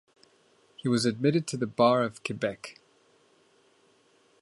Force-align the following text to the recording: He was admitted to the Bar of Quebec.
He 0.77 0.87
was 0.87 1.05
admitted 1.05 1.45
to 1.45 1.57
the 1.57 1.67
Bar 1.67 2.01
of 2.01 2.23
Quebec. 2.23 2.79